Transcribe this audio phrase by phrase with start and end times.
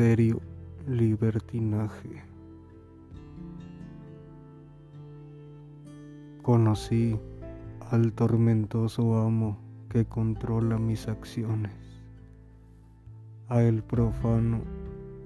[0.00, 0.40] serio
[0.88, 2.22] libertinaje.
[6.40, 7.20] Conocí
[7.90, 9.58] al tormentoso amo
[9.90, 11.74] que controla mis acciones,
[13.50, 14.62] a el profano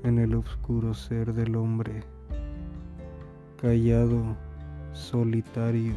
[0.02, 2.02] en el oscuro ser del hombre,
[3.62, 4.36] callado,
[4.92, 5.94] solitario,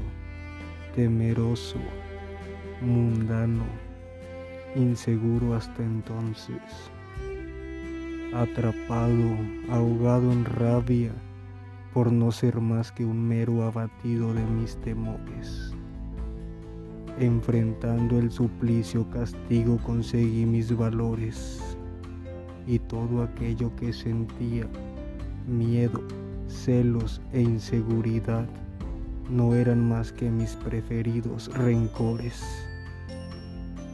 [0.96, 1.80] temeroso,
[2.82, 3.66] mundano,
[4.76, 6.92] inseguro hasta entonces,
[8.34, 9.38] atrapado,
[9.70, 11.12] ahogado en rabia
[11.94, 15.74] por no ser más que un mero abatido de mis temores.
[17.20, 21.78] Enfrentando el suplicio castigo conseguí mis valores
[22.68, 24.68] y todo aquello que sentía,
[25.48, 26.04] miedo,
[26.48, 28.46] celos e inseguridad,
[29.32, 32.44] no eran más que mis preferidos rencores.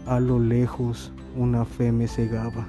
[0.05, 2.67] A lo lejos una fe me cegaba,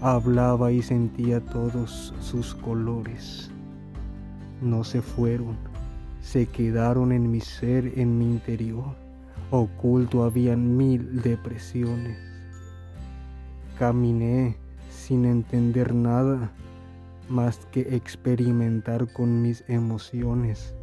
[0.00, 3.50] hablaba y sentía todos sus colores.
[4.60, 5.56] No se fueron,
[6.20, 9.08] se quedaron en mi ser, en mi interior
[9.50, 12.18] Oculto habían mil depresiones.
[13.78, 14.58] Caminé
[14.90, 16.52] sin entender nada
[17.30, 20.74] más que experimentar con mis emociones.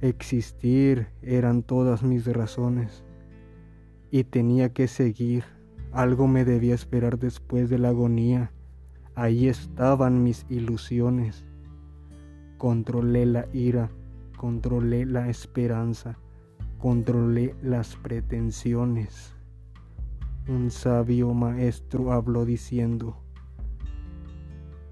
[0.00, 3.04] Existir eran todas mis razones
[4.10, 5.44] y tenía que seguir.
[5.94, 8.52] Algo me debía esperar después de la agonía.
[9.14, 11.46] Ahí estaban mis ilusiones.
[12.58, 13.90] Controlé la ira,
[14.36, 16.18] controlé la esperanza
[16.84, 19.32] controlé las pretensiones.
[20.46, 23.16] Un sabio maestro habló diciendo,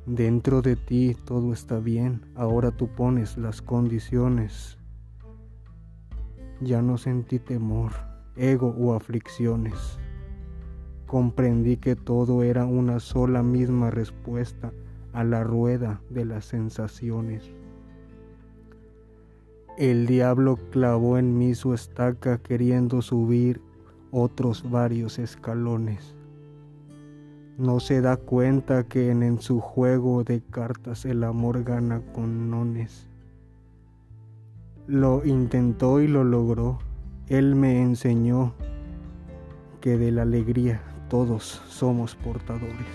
[0.07, 4.79] Dentro de ti todo está bien, ahora tú pones las condiciones.
[6.63, 7.93] Ya no sentí temor,
[8.37, 9.99] ego o aflicciones.
[11.13, 14.73] Comprendí que todo era una sola misma respuesta
[15.13, 17.53] a la rueda de las sensaciones.
[19.77, 23.61] El diablo clavó en mí su estaca queriendo subir
[24.11, 26.15] otros varios escalones.
[27.59, 33.07] No se da cuenta que en, su juego de cartas el amor gana con nones.
[34.87, 36.79] Lo intentó y lo logró.
[37.29, 38.55] Él me enseñó
[39.83, 40.81] que de la alegría
[41.13, 42.89] todos somos portadores.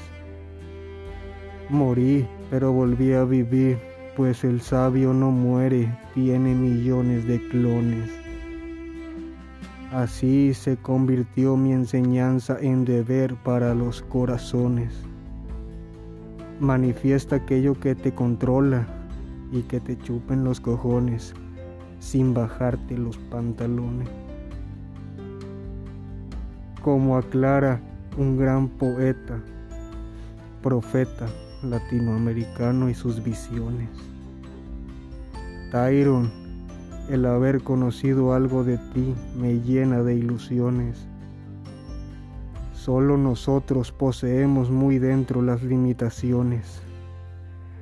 [1.70, 3.78] Morí, pero volví a vivir
[4.16, 8.10] pues el sabio no muere, tiene millones de clones.
[9.92, 14.92] Así se convirtió mi enseñanza en deber para los corazones.
[16.60, 18.88] Manifiesta aquello que te controla
[19.52, 21.36] y que te chupen los cojones
[22.00, 24.10] sin bajarte los pantalones.
[26.82, 27.80] Como aclara
[28.18, 29.40] un gran poeta,
[30.64, 31.28] profeta,
[31.62, 33.90] latinoamericano y sus visiones.
[35.72, 36.32] Tyron,
[37.10, 41.06] el haber conocido algo de ti me llena de ilusiones.
[42.74, 46.82] Solo nosotros poseemos muy dentro las limitaciones,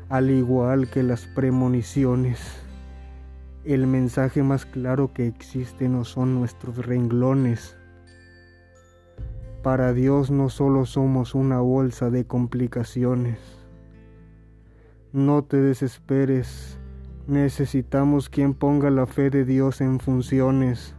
[0.09, 2.41] al igual que las premoniciones.
[3.63, 7.77] El mensaje más claro que existe no son nuestros renglones,
[9.65, 13.39] para Dios no solo somos una bolsa de complicaciones.
[15.11, 16.77] No te desesperes,
[17.25, 20.93] necesitamos quien ponga la fe de Dios en funciones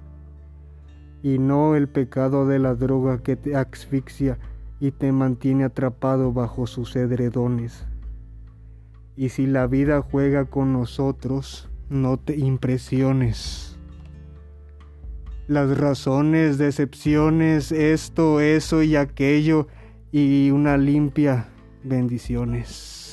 [1.23, 4.37] y no el pecado de la droga que te asfixia
[4.81, 7.87] y te mantiene atrapado bajo sus edredones.
[9.15, 13.66] Y si la vida juega con nosotros, no te impresiones
[15.49, 19.69] las razones, decepciones, esto, eso y aquello,
[20.13, 21.49] y una limpia
[21.85, 23.06] bendiciones.